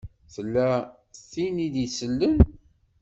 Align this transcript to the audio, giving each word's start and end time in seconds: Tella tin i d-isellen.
Tella 0.33 0.69
tin 1.29 1.55
i 1.65 1.67
d-isellen. 1.73 2.37